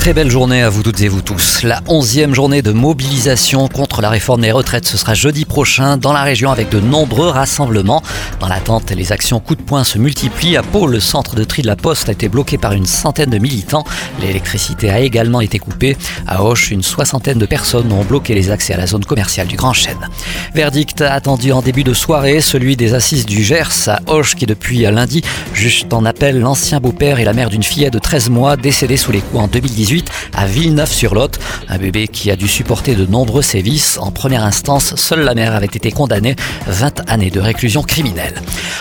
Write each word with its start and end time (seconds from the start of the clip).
Très 0.00 0.14
belle 0.14 0.30
journée 0.30 0.62
à 0.62 0.70
vous 0.70 0.82
toutes 0.82 1.02
et 1.02 1.08
vous 1.08 1.20
tous. 1.20 1.62
La 1.62 1.82
onzième 1.86 2.34
journée 2.34 2.62
de 2.62 2.72
mobilisation 2.72 3.68
contre 3.68 4.00
la 4.00 4.08
réforme 4.08 4.40
des 4.40 4.50
retraites, 4.50 4.86
ce 4.86 4.96
sera 4.96 5.12
jeudi 5.12 5.44
prochain 5.44 5.98
dans 5.98 6.14
la 6.14 6.22
région 6.22 6.50
avec 6.50 6.70
de 6.70 6.80
nombreux 6.80 7.28
rassemblements. 7.28 8.02
Dans 8.40 8.48
l'attente, 8.48 8.92
les 8.92 9.12
actions 9.12 9.40
coup 9.40 9.56
de 9.56 9.60
poing 9.60 9.84
se 9.84 9.98
multiplient. 9.98 10.56
À 10.56 10.62
Pau, 10.62 10.86
le 10.86 11.00
centre 11.00 11.34
de 11.36 11.44
tri 11.44 11.60
de 11.60 11.66
la 11.66 11.76
Poste 11.76 12.08
a 12.08 12.12
été 12.12 12.30
bloqué 12.30 12.56
par 12.56 12.72
une 12.72 12.86
centaine 12.86 13.28
de 13.28 13.36
militants. 13.36 13.84
L'électricité 14.22 14.88
a 14.88 15.00
également 15.00 15.42
été 15.42 15.58
coupée. 15.58 15.98
À 16.26 16.44
Hoche, 16.44 16.70
une 16.70 16.82
soixantaine 16.82 17.38
de 17.38 17.44
personnes 17.44 17.92
ont 17.92 18.02
bloqué 18.02 18.34
les 18.34 18.50
accès 18.50 18.72
à 18.72 18.78
la 18.78 18.86
zone 18.86 19.04
commerciale 19.04 19.48
du 19.48 19.56
Grand 19.56 19.74
Chêne. 19.74 20.08
Verdict 20.54 21.02
attendu 21.02 21.52
en 21.52 21.60
début 21.60 21.84
de 21.84 21.92
soirée, 21.92 22.40
celui 22.40 22.74
des 22.74 22.94
assises 22.94 23.26
du 23.26 23.44
Gers 23.44 23.88
à 23.88 24.00
Hoche 24.06 24.34
qui 24.34 24.46
depuis 24.46 24.78
lundi 24.78 25.22
juste 25.52 25.92
en 25.92 26.06
appel 26.06 26.40
l'ancien 26.40 26.80
beau-père 26.80 27.20
et 27.20 27.24
la 27.24 27.34
mère 27.34 27.50
d'une 27.50 27.62
fillette 27.62 27.92
de 27.92 27.98
13 27.98 28.30
mois 28.30 28.56
décédée 28.56 28.96
sous 28.96 29.12
les 29.12 29.20
coups 29.20 29.42
en 29.42 29.46
2018 29.46 29.89
à 30.34 30.46
Villeneuve-sur-Lot. 30.46 31.38
Un 31.68 31.78
bébé 31.78 32.08
qui 32.08 32.30
a 32.30 32.36
dû 32.36 32.48
supporter 32.48 32.94
de 32.94 33.06
nombreux 33.06 33.42
sévices. 33.42 33.98
En 33.98 34.10
première 34.10 34.44
instance, 34.44 34.94
seule 34.96 35.20
la 35.20 35.34
mère 35.34 35.54
avait 35.54 35.66
été 35.66 35.90
condamnée 35.90 36.36
20 36.66 37.10
années 37.10 37.30
de 37.30 37.40
réclusion 37.40 37.82
criminelle. 37.82 38.34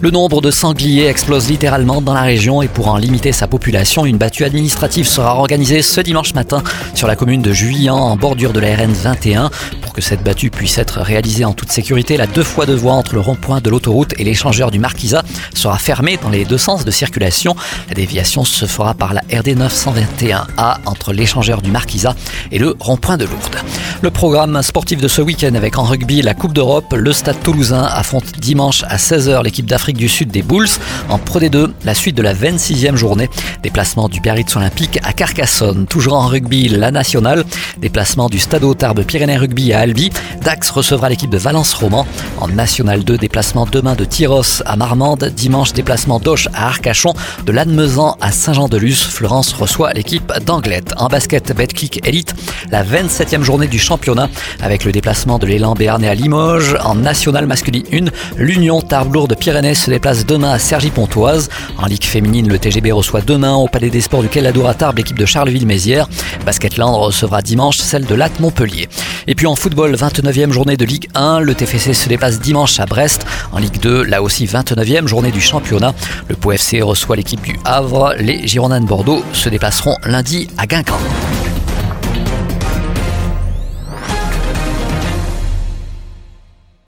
Le 0.00 0.10
nombre 0.10 0.40
de 0.40 0.50
sangliers 0.50 1.06
explose 1.06 1.48
littéralement 1.48 2.00
dans 2.00 2.14
la 2.14 2.22
région 2.22 2.62
et 2.62 2.68
pour 2.68 2.88
en 2.88 2.96
limiter 2.96 3.32
sa 3.32 3.46
population, 3.46 4.06
une 4.06 4.16
battue 4.16 4.44
administrative 4.44 5.06
sera 5.06 5.36
organisée 5.36 5.82
ce 5.82 6.00
dimanche 6.00 6.34
matin 6.34 6.62
sur 6.94 7.08
la 7.08 7.16
commune 7.16 7.42
de 7.42 7.52
Juillan 7.52 7.96
en 7.96 8.16
bordure 8.16 8.52
de 8.52 8.60
la 8.60 8.76
RN 8.76 8.92
21. 8.92 9.50
Que 9.94 10.00
cette 10.00 10.22
battue 10.22 10.50
puisse 10.50 10.78
être 10.78 11.00
réalisée 11.00 11.44
en 11.44 11.52
toute 11.52 11.70
sécurité, 11.70 12.16
la 12.16 12.26
deux 12.26 12.42
fois 12.42 12.64
deux 12.66 12.74
voies 12.74 12.94
entre 12.94 13.14
le 13.14 13.20
rond-point 13.20 13.60
de 13.60 13.68
l'autoroute 13.68 14.14
et 14.18 14.24
l'échangeur 14.24 14.70
du 14.70 14.78
Marquisat 14.78 15.22
sera 15.54 15.78
fermée 15.78 16.18
dans 16.22 16.30
les 16.30 16.44
deux 16.44 16.58
sens 16.58 16.84
de 16.84 16.90
circulation. 16.90 17.54
La 17.88 17.94
déviation 17.94 18.44
se 18.44 18.64
fera 18.64 18.94
par 18.94 19.12
la 19.12 19.20
RD 19.20 19.48
921A 19.48 20.78
entre 20.86 21.12
l'échangeur 21.12 21.60
du 21.60 21.70
Marquisat 21.70 22.14
et 22.50 22.58
le 22.58 22.74
rond-point 22.80 23.18
de 23.18 23.26
Lourdes. 23.26 23.58
Le 24.00 24.10
programme 24.10 24.62
sportif 24.62 25.00
de 25.00 25.08
ce 25.08 25.20
week-end 25.20 25.54
avec 25.54 25.78
en 25.78 25.84
rugby 25.84 26.22
la 26.22 26.34
Coupe 26.34 26.54
d'Europe, 26.54 26.94
le 26.96 27.12
Stade 27.12 27.42
toulousain 27.42 27.82
affronte 27.84 28.38
dimanche 28.38 28.84
à 28.88 28.96
16h 28.96 29.44
l'équipe 29.44 29.66
d'Afrique 29.66 29.98
du 29.98 30.08
Sud 30.08 30.30
des 30.30 30.42
Bulls. 30.42 30.68
En 31.08 31.18
Pro 31.18 31.38
D2, 31.38 31.70
la 31.84 31.94
suite 31.94 32.16
de 32.16 32.22
la 32.22 32.34
26e 32.34 32.96
journée. 32.96 33.28
Déplacement 33.62 34.08
du 34.08 34.20
Biarritz 34.20 34.56
Olympique 34.56 34.98
à 35.04 35.12
Carcassonne. 35.12 35.86
Toujours 35.86 36.14
en 36.14 36.26
rugby, 36.26 36.68
la 36.68 36.90
nationale. 36.90 37.44
Déplacement 37.78 38.28
du 38.28 38.38
Stade 38.38 38.62
Tarbes 38.76 39.02
Pyrénées 39.02 39.36
Rugby 39.36 39.72
à 39.72 39.81
Albi. 39.82 40.10
Dax 40.42 40.70
recevra 40.70 41.08
l'équipe 41.08 41.30
de 41.30 41.38
Valence 41.38 41.74
Roman. 41.74 42.06
En 42.40 42.46
National 42.46 43.02
2, 43.02 43.18
déplacement 43.18 43.66
demain 43.66 43.94
de 43.94 44.04
Tyros 44.04 44.62
à 44.64 44.76
Marmande. 44.76 45.32
Dimanche, 45.36 45.72
déplacement 45.72 46.20
d'Auch 46.20 46.48
à 46.54 46.66
Arcachon. 46.66 47.14
De 47.46 47.52
Lannemezan 47.52 48.16
à 48.20 48.30
Saint-Jean-de-Luz. 48.30 49.02
Florence 49.02 49.52
reçoit 49.52 49.92
l'équipe 49.92 50.32
d'Anglette. 50.46 50.94
En 50.98 51.08
basket, 51.08 51.52
Betclic 51.56 52.06
Elite, 52.06 52.34
la 52.70 52.84
27e 52.84 53.42
journée 53.42 53.66
du 53.66 53.80
championnat 53.80 54.28
avec 54.62 54.84
le 54.84 54.92
déplacement 54.92 55.38
de 55.40 55.46
l'élan 55.46 55.74
Béarnais 55.74 56.08
à 56.08 56.14
Limoges. 56.14 56.76
En 56.84 56.94
National 56.94 57.46
masculine 57.46 57.84
1, 57.92 58.36
l'Union 58.36 58.82
Tarbes 58.82 59.26
de 59.28 59.34
Pyrénées 59.34 59.74
se 59.74 59.90
déplace 59.90 60.24
demain 60.24 60.52
à 60.52 60.58
Cergy-Pontoise. 60.58 61.48
En 61.76 61.86
Ligue 61.86 62.04
féminine, 62.04 62.48
le 62.48 62.58
TGB 62.58 62.92
reçoit 62.92 63.20
demain 63.20 63.54
au 63.54 63.66
Palais 63.66 63.90
des 63.90 64.00
Sports 64.00 64.22
du 64.22 64.28
Caladour 64.28 64.68
à 64.68 64.74
Tarbes 64.74 64.98
l'équipe 64.98 65.18
de 65.18 65.26
Charleville-Mézières. 65.26 66.08
Basketland 66.46 66.94
recevra 66.96 67.42
dimanche 67.42 67.78
celle 67.78 68.06
de 68.06 68.14
Latte 68.14 68.38
Montpellier. 68.38 68.88
Et 69.26 69.34
puis 69.34 69.46
en 69.46 69.56
football, 69.72 69.94
29e 69.94 70.52
journée 70.52 70.76
de 70.76 70.84
Ligue 70.84 71.08
1, 71.14 71.40
le 71.40 71.54
TFC 71.54 71.94
se 71.94 72.06
déplace 72.06 72.40
dimanche 72.40 72.78
à 72.78 72.84
Brest. 72.84 73.24
En 73.52 73.58
Ligue 73.58 73.80
2, 73.80 74.02
là 74.02 74.22
aussi 74.22 74.44
29e 74.44 75.06
journée 75.06 75.30
du 75.30 75.40
championnat. 75.40 75.94
Le 76.28 76.36
POFC 76.36 76.82
reçoit 76.82 77.16
l'équipe 77.16 77.40
du 77.40 77.58
Havre. 77.64 78.14
Les 78.18 78.46
Girondins 78.46 78.82
de 78.82 78.86
Bordeaux 78.86 79.24
se 79.32 79.48
déplaceront 79.48 79.96
lundi 80.04 80.48
à 80.58 80.66
Guingamp. 80.66 80.98